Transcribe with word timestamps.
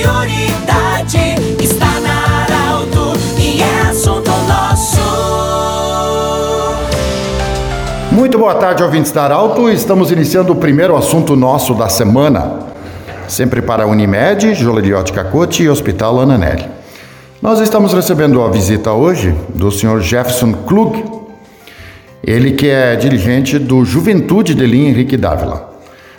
prioridade 0.00 1.18
está 1.62 2.00
na 2.00 2.44
Arauto 2.44 3.12
e 3.38 3.60
é 3.60 3.90
assunto 3.90 4.30
nosso. 4.48 5.00
Muito 8.10 8.38
boa 8.38 8.54
tarde, 8.54 8.82
ouvintes 8.82 9.12
da 9.12 9.24
Arauto. 9.24 9.68
Estamos 9.68 10.10
iniciando 10.10 10.52
o 10.52 10.56
primeiro 10.56 10.96
assunto 10.96 11.36
nosso 11.36 11.74
da 11.74 11.90
semana. 11.90 12.70
Sempre 13.28 13.60
para 13.60 13.84
a 13.84 13.86
Unimed, 13.86 14.54
Joleriot 14.54 15.12
Cacote 15.12 15.64
e 15.64 15.68
Hospital 15.68 16.20
Ananelli. 16.20 16.66
Nós 17.42 17.60
estamos 17.60 17.92
recebendo 17.92 18.42
a 18.42 18.50
visita 18.50 18.92
hoje 18.92 19.34
do 19.50 19.70
senhor 19.70 20.00
Jefferson 20.00 20.52
Klug, 20.52 21.04
ele 22.24 22.52
que 22.52 22.68
é 22.68 22.96
dirigente 22.96 23.58
do 23.58 23.84
Juventude 23.84 24.54
de 24.54 24.64
Linha 24.64 24.88
Henrique 24.88 25.16
Dávila. 25.16 25.70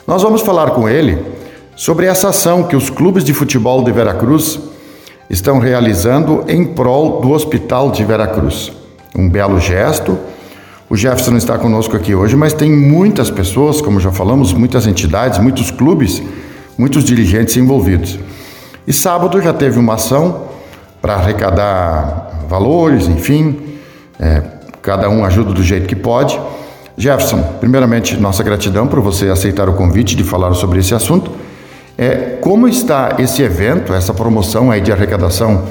Nós 0.05 0.21
vamos 0.21 0.41
falar 0.41 0.71
com 0.71 0.87
ele 0.87 1.41
sobre 1.75 2.05
essa 2.05 2.29
ação 2.29 2.63
que 2.63 2.75
os 2.75 2.89
clubes 2.89 3.23
de 3.23 3.33
futebol 3.33 3.83
de 3.83 3.91
Veracruz 3.91 4.59
estão 5.29 5.59
realizando 5.59 6.43
em 6.47 6.65
prol 6.65 7.21
do 7.21 7.31
Hospital 7.31 7.91
de 7.91 8.03
Veracruz. 8.03 8.71
Um 9.15 9.29
belo 9.29 9.59
gesto. 9.59 10.17
O 10.89 10.95
Jefferson 10.95 11.37
está 11.37 11.57
conosco 11.57 11.95
aqui 11.95 12.13
hoje, 12.13 12.35
mas 12.35 12.53
tem 12.53 12.69
muitas 12.69 13.29
pessoas, 13.29 13.81
como 13.81 13.99
já 13.99 14.11
falamos, 14.11 14.51
muitas 14.51 14.85
entidades, 14.85 15.39
muitos 15.39 15.71
clubes, 15.71 16.21
muitos 16.77 17.05
dirigentes 17.05 17.55
envolvidos. 17.55 18.19
E 18.85 18.91
sábado 18.91 19.41
já 19.41 19.53
teve 19.53 19.79
uma 19.79 19.93
ação 19.93 20.47
para 21.01 21.13
arrecadar 21.13 22.45
valores, 22.49 23.07
enfim, 23.07 23.57
é, 24.19 24.43
cada 24.81 25.09
um 25.09 25.23
ajuda 25.23 25.53
do 25.53 25.63
jeito 25.63 25.87
que 25.87 25.95
pode. 25.95 26.39
Jefferson, 26.97 27.41
primeiramente, 27.59 28.17
nossa 28.17 28.43
gratidão 28.43 28.85
por 28.85 28.99
você 28.99 29.29
aceitar 29.29 29.69
o 29.69 29.73
convite 29.73 30.13
de 30.15 30.23
falar 30.25 30.53
sobre 30.55 30.79
esse 30.79 30.93
assunto. 30.93 31.31
É, 32.01 32.39
como 32.41 32.67
está 32.67 33.17
esse 33.19 33.43
evento, 33.43 33.93
essa 33.93 34.11
promoção 34.11 34.71
aí 34.71 34.81
de 34.81 34.91
arrecadação 34.91 35.65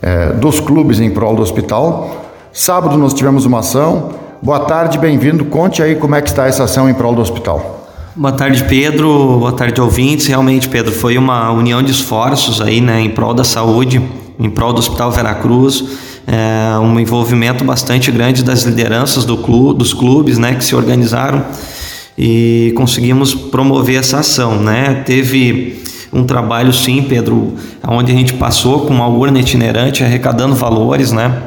é, 0.00 0.32
dos 0.34 0.60
clubes 0.60 1.00
em 1.00 1.10
prol 1.10 1.34
do 1.34 1.42
hospital? 1.42 2.30
Sábado 2.52 2.96
nós 2.96 3.12
tivemos 3.12 3.44
uma 3.44 3.58
ação. 3.58 4.10
Boa 4.40 4.60
tarde, 4.60 4.98
bem-vindo. 4.98 5.44
Conte 5.46 5.82
aí 5.82 5.96
como 5.96 6.14
é 6.14 6.22
que 6.22 6.28
está 6.28 6.46
essa 6.46 6.62
ação 6.62 6.88
em 6.88 6.94
prol 6.94 7.12
do 7.12 7.20
hospital. 7.20 7.88
Boa 8.14 8.30
tarde, 8.30 8.62
Pedro. 8.62 9.38
Boa 9.40 9.50
tarde, 9.50 9.80
ouvintes. 9.80 10.28
Realmente, 10.28 10.68
Pedro, 10.68 10.92
foi 10.92 11.18
uma 11.18 11.50
união 11.50 11.82
de 11.82 11.90
esforços 11.90 12.60
aí, 12.60 12.80
né, 12.80 13.00
em 13.00 13.10
prol 13.10 13.34
da 13.34 13.42
saúde, 13.42 14.00
em 14.38 14.50
prol 14.50 14.72
do 14.72 14.78
Hospital 14.78 15.10
Veracruz. 15.10 15.84
É, 16.24 16.78
um 16.78 17.00
envolvimento 17.00 17.64
bastante 17.64 18.12
grande 18.12 18.44
das 18.44 18.62
lideranças 18.62 19.24
do 19.24 19.38
clube, 19.38 19.80
dos 19.80 19.92
clubes, 19.92 20.38
né, 20.38 20.54
que 20.54 20.64
se 20.64 20.76
organizaram 20.76 21.44
e 22.16 22.72
conseguimos 22.76 23.34
promover 23.34 23.96
essa 23.96 24.18
ação, 24.18 24.60
né? 24.60 25.02
Teve 25.04 25.82
um 26.12 26.24
trabalho 26.24 26.72
sim, 26.72 27.02
Pedro, 27.02 27.54
onde 27.86 28.12
a 28.12 28.14
gente 28.14 28.34
passou 28.34 28.86
com 28.86 28.94
uma 28.94 29.08
urna 29.08 29.40
itinerante 29.40 30.04
arrecadando 30.04 30.54
valores, 30.54 31.10
né? 31.10 31.42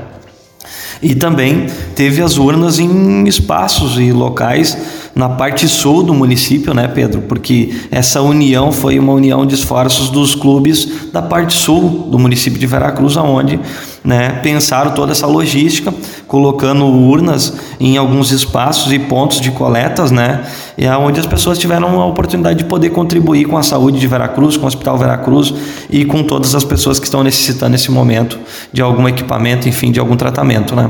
E 1.01 1.13
também 1.13 1.67
teve 1.95 2.21
as 2.21 2.37
urnas 2.37 2.79
em 2.79 3.27
espaços 3.27 3.99
e 3.99 4.11
locais 4.11 4.77
na 5.15 5.29
parte 5.29 5.67
sul 5.67 6.03
do 6.03 6.13
município, 6.13 6.73
né, 6.73 6.87
Pedro? 6.87 7.21
Porque 7.21 7.73
essa 7.91 8.21
união 8.21 8.71
foi 8.71 8.99
uma 8.99 9.13
união 9.13 9.45
de 9.45 9.55
esforços 9.55 10.09
dos 10.09 10.35
clubes 10.35 11.11
da 11.11 11.21
parte 11.21 11.53
sul 11.53 12.07
do 12.11 12.19
município 12.19 12.59
de 12.59 12.67
Veracruz, 12.67 13.15
aonde 13.15 13.59
né, 14.03 14.39
pensaram 14.43 14.91
toda 14.91 15.11
essa 15.11 15.27
logística, 15.27 15.93
colocando 16.27 16.85
urnas 16.85 17.53
em 17.79 17.97
alguns 17.97 18.31
espaços 18.31 18.91
e 18.91 18.99
pontos 18.99 19.41
de 19.41 19.51
coletas, 19.51 20.11
né, 20.11 20.45
e 20.77 20.85
aonde 20.87 21.19
as 21.19 21.25
pessoas 21.25 21.57
tiveram 21.57 21.99
a 21.99 22.05
oportunidade 22.05 22.59
de 22.59 22.65
poder 22.65 22.89
contribuir 22.89 23.45
com 23.45 23.57
a 23.57 23.63
saúde 23.63 23.99
de 23.99 24.07
Veracruz, 24.07 24.57
com 24.57 24.65
o 24.65 24.67
Hospital 24.67 24.97
Veracruz 24.97 25.53
e 25.89 26.05
com 26.05 26.23
todas 26.23 26.55
as 26.55 26.63
pessoas 26.63 26.99
que 26.99 27.05
estão 27.05 27.23
necessitando 27.23 27.71
nesse 27.71 27.91
momento 27.91 28.39
de 28.71 28.81
algum 28.81 29.07
equipamento, 29.07 29.67
enfim, 29.67 29.91
de 29.91 29.99
algum 29.99 30.15
tratamento, 30.15 30.75
né? 30.75 30.89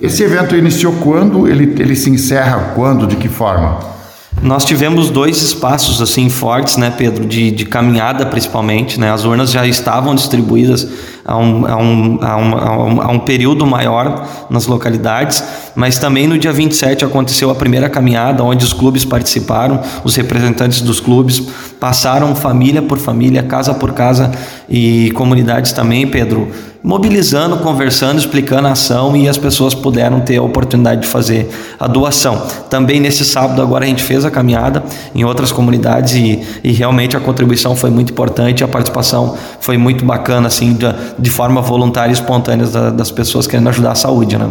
Esse 0.00 0.24
evento 0.24 0.56
iniciou 0.56 0.94
quando? 0.94 1.46
Ele, 1.46 1.80
ele 1.80 1.94
se 1.94 2.10
encerra 2.10 2.72
quando? 2.74 3.06
De 3.06 3.14
que 3.14 3.28
forma? 3.28 3.78
Nós 4.42 4.64
tivemos 4.64 5.08
dois 5.08 5.40
espaços 5.40 6.02
assim 6.02 6.28
fortes, 6.28 6.76
né, 6.76 6.92
Pedro, 6.98 7.24
de, 7.24 7.52
de 7.52 7.64
caminhada 7.64 8.26
principalmente, 8.26 8.98
né? 8.98 9.12
As 9.12 9.24
urnas 9.24 9.52
já 9.52 9.64
estavam 9.64 10.16
distribuídas 10.16 10.88
um, 11.28 11.64
um, 11.64 12.14
um, 12.14 13.00
há 13.00 13.08
um 13.08 13.20
período 13.20 13.64
maior 13.64 14.26
nas 14.50 14.66
localidades, 14.66 15.44
mas 15.76 15.96
também 15.96 16.26
no 16.26 16.36
dia 16.36 16.52
27 16.52 17.04
aconteceu 17.04 17.50
a 17.50 17.54
primeira 17.54 17.88
caminhada, 17.88 18.42
onde 18.42 18.64
os 18.64 18.72
clubes 18.72 19.04
participaram, 19.04 19.80
os 20.02 20.16
representantes 20.16 20.80
dos 20.80 20.98
clubes 20.98 21.40
passaram 21.78 22.34
família 22.34 22.82
por 22.82 22.98
família, 22.98 23.44
casa 23.44 23.72
por 23.72 23.92
casa 23.92 24.32
e 24.68 25.12
comunidades 25.12 25.70
também, 25.70 26.04
Pedro, 26.08 26.50
mobilizando, 26.82 27.58
conversando, 27.58 28.18
explicando 28.18 28.66
a 28.66 28.72
ação 28.72 29.16
e 29.16 29.28
as 29.28 29.38
pessoas 29.38 29.74
puderam 29.74 30.20
ter 30.20 30.38
a 30.38 30.42
oportunidade 30.42 31.02
de 31.02 31.06
fazer 31.06 31.48
a 31.78 31.86
doação. 31.86 32.42
Também 32.68 32.98
nesse 32.98 33.24
sábado 33.24 33.62
agora 33.62 33.84
a 33.84 33.88
gente 33.88 34.02
fez 34.02 34.24
a 34.24 34.30
caminhada 34.30 34.82
em 35.14 35.24
outras 35.24 35.52
comunidades 35.52 36.14
e, 36.14 36.42
e 36.64 36.72
realmente 36.72 37.16
a 37.16 37.20
contribuição 37.20 37.76
foi 37.76 37.90
muito 37.90 38.12
importante, 38.12 38.64
a 38.64 38.68
participação 38.68 39.36
foi 39.60 39.78
muito 39.78 40.04
bacana, 40.04 40.48
assim, 40.48 40.72
de, 40.72 40.86
de 41.18 41.30
forma 41.30 41.60
voluntária 41.60 42.10
e 42.10 42.14
espontânea 42.14 42.66
da, 42.66 42.90
das 42.90 43.10
pessoas 43.10 43.46
querendo 43.46 43.68
ajudar 43.68 43.92
a 43.92 43.96
saúde, 43.96 44.36
né? 44.36 44.50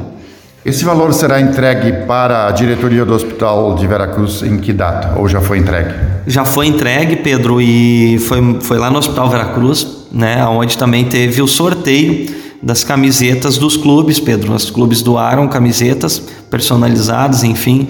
Esse 0.64 0.86
valor 0.86 1.12
será 1.12 1.41
entregue 1.41 2.06
para 2.06 2.47
a 2.47 2.52
diretoria 2.52 3.03
do 3.03 3.16
Hospital 3.16 3.74
de 3.74 3.88
Veracruz 3.88 4.44
em 4.44 4.59
que 4.59 4.72
data? 4.72 5.20
Ou 5.20 5.28
já 5.28 5.41
foi 5.41 5.58
entregue? 5.58 5.96
Já 6.28 6.46
foi 6.46 6.68
entregue, 6.68 7.16
Pedro, 7.16 7.59
e 7.59 8.20
foi, 8.20 8.59
foi 8.62 8.78
lá 8.78 8.91
no 8.91 9.00
Hospital 9.00 9.28
Veracruz, 9.28 10.00
né, 10.11 10.45
onde 10.45 10.77
também 10.77 11.05
teve 11.05 11.41
o 11.41 11.47
sorteio 11.47 12.41
das 12.61 12.83
camisetas 12.83 13.57
dos 13.57 13.75
clubes, 13.75 14.19
Pedro. 14.19 14.53
Os 14.53 14.69
clubes 14.69 15.01
doaram 15.01 15.47
camisetas 15.47 16.22
personalizadas, 16.49 17.44
enfim, 17.44 17.88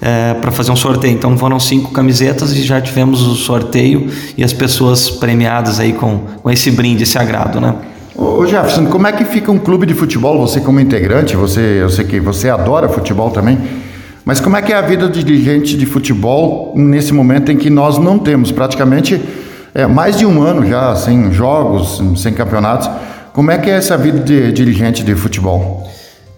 é, 0.00 0.34
para 0.34 0.50
fazer 0.50 0.70
um 0.70 0.76
sorteio. 0.76 1.12
Então 1.12 1.36
foram 1.36 1.60
cinco 1.60 1.90
camisetas 1.90 2.52
e 2.52 2.62
já 2.62 2.80
tivemos 2.80 3.22
o 3.22 3.34
sorteio 3.34 4.08
e 4.36 4.42
as 4.42 4.52
pessoas 4.52 5.10
premiadas 5.10 5.78
aí 5.78 5.92
com, 5.92 6.20
com 6.42 6.50
esse 6.50 6.70
brinde, 6.70 7.02
esse 7.02 7.18
agrado, 7.18 7.60
né? 7.60 7.74
Ô 8.16 8.46
Jefferson, 8.46 8.86
como 8.86 9.08
é 9.08 9.12
que 9.12 9.24
fica 9.24 9.50
um 9.50 9.58
clube 9.58 9.86
de 9.86 9.92
futebol? 9.92 10.38
Você 10.46 10.60
como 10.60 10.78
integrante, 10.78 11.34
você, 11.34 11.78
eu 11.80 11.90
sei 11.90 12.04
que 12.04 12.20
você 12.20 12.48
adora 12.48 12.88
futebol 12.88 13.30
também, 13.30 13.58
mas 14.24 14.40
como 14.40 14.56
é 14.56 14.62
que 14.62 14.72
é 14.72 14.76
a 14.76 14.82
vida 14.82 15.08
de 15.08 15.24
dirigente 15.24 15.76
de 15.76 15.84
futebol 15.84 16.72
nesse 16.76 17.12
momento 17.12 17.50
em 17.50 17.56
que 17.56 17.68
nós 17.68 17.98
não 17.98 18.16
temos 18.16 18.52
praticamente 18.52 19.20
é, 19.74 19.86
mais 19.86 20.16
de 20.16 20.24
um 20.24 20.42
ano 20.42 20.66
já 20.66 20.94
sem 20.96 21.32
jogos, 21.32 22.00
sem 22.16 22.32
campeonatos? 22.32 22.88
Como 23.32 23.50
é 23.50 23.58
que 23.58 23.68
é 23.68 23.74
essa 23.76 23.96
vida 23.96 24.20
de 24.20 24.52
dirigente 24.52 25.02
de 25.02 25.14
futebol? 25.14 25.84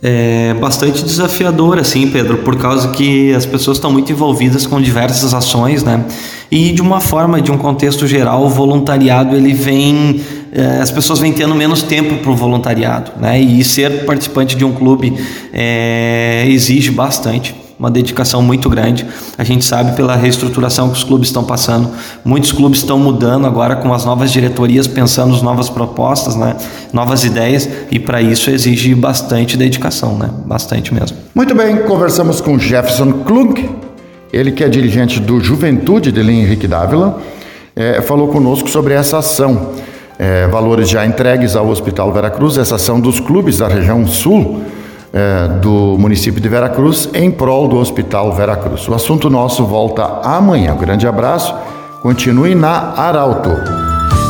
é 0.02 0.54
bastante 0.54 1.02
desafiador, 1.02 1.78
assim, 1.78 2.08
Pedro, 2.08 2.38
por 2.38 2.56
causa 2.56 2.88
que 2.88 3.34
as 3.34 3.46
pessoas 3.46 3.78
estão 3.78 3.90
muito 3.90 4.12
envolvidas 4.12 4.66
com 4.66 4.80
diversas 4.80 5.32
ações, 5.32 5.82
né? 5.82 6.04
E 6.50 6.70
de 6.72 6.80
uma 6.80 7.00
forma, 7.00 7.40
de 7.40 7.50
um 7.50 7.58
contexto 7.58 8.06
geral, 8.06 8.44
o 8.44 8.48
voluntariado 8.48 9.34
ele 9.34 9.52
vem, 9.52 10.20
é, 10.52 10.80
as 10.80 10.90
pessoas 10.90 11.18
vêm 11.18 11.32
tendo 11.32 11.54
menos 11.54 11.82
tempo 11.82 12.16
para 12.16 12.30
o 12.30 12.36
voluntariado, 12.36 13.12
né? 13.18 13.40
E 13.40 13.64
ser 13.64 14.04
participante 14.04 14.54
de 14.54 14.64
um 14.64 14.72
clube 14.72 15.12
é, 15.52 16.44
exige 16.46 16.90
bastante 16.90 17.65
uma 17.78 17.90
dedicação 17.90 18.42
muito 18.42 18.70
grande. 18.70 19.06
A 19.36 19.44
gente 19.44 19.64
sabe 19.64 19.94
pela 19.94 20.16
reestruturação 20.16 20.88
que 20.88 20.96
os 20.96 21.04
clubes 21.04 21.28
estão 21.28 21.44
passando. 21.44 21.90
Muitos 22.24 22.52
clubes 22.52 22.80
estão 22.80 22.98
mudando 22.98 23.46
agora 23.46 23.76
com 23.76 23.92
as 23.92 24.04
novas 24.04 24.32
diretorias, 24.32 24.86
pensando 24.86 25.32
nas 25.32 25.42
novas 25.42 25.68
propostas, 25.68 26.36
né? 26.36 26.56
novas 26.92 27.24
ideias, 27.24 27.68
e 27.90 27.98
para 27.98 28.22
isso 28.22 28.50
exige 28.50 28.94
bastante 28.94 29.56
dedicação, 29.56 30.16
né? 30.16 30.30
bastante 30.46 30.94
mesmo. 30.94 31.16
Muito 31.34 31.54
bem, 31.54 31.76
conversamos 31.82 32.40
com 32.40 32.58
Jefferson 32.58 33.12
Klug, 33.24 33.68
ele 34.32 34.52
que 34.52 34.64
é 34.64 34.68
dirigente 34.68 35.20
do 35.20 35.38
Juventude 35.40 36.10
de 36.10 36.22
Linha 36.22 36.44
Henrique 36.44 36.66
Dávila, 36.66 37.20
é, 37.74 38.00
falou 38.00 38.28
conosco 38.28 38.70
sobre 38.70 38.94
essa 38.94 39.18
ação. 39.18 39.72
É, 40.18 40.46
valores 40.46 40.88
já 40.88 41.04
entregues 41.04 41.54
ao 41.54 41.68
Hospital 41.68 42.10
Veracruz, 42.10 42.56
essa 42.56 42.76
ação 42.76 42.98
dos 42.98 43.20
clubes 43.20 43.58
da 43.58 43.68
região 43.68 44.06
sul 44.06 44.62
é, 45.12 45.48
do 45.60 45.96
município 45.98 46.40
de 46.40 46.48
Veracruz 46.48 47.08
em 47.14 47.30
prol 47.30 47.68
do 47.68 47.76
Hospital 47.76 48.32
Veracruz. 48.32 48.88
O 48.88 48.94
assunto 48.94 49.30
nosso 49.30 49.64
volta 49.64 50.20
amanhã. 50.22 50.74
Um 50.74 50.78
grande 50.78 51.06
abraço. 51.06 51.54
Continue 52.02 52.54
na 52.54 52.94
Arauto. 52.96 53.50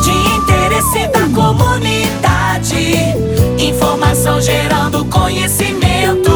De 0.03 0.11
interesse 0.37 1.07
da 1.09 1.27
comunidade, 1.35 2.95
informação 3.59 4.41
gerando 4.41 5.05
conhecimento. 5.05 6.31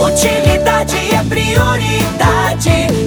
Utilidade 0.00 0.96
é 1.14 1.24
prioridade. 1.24 3.01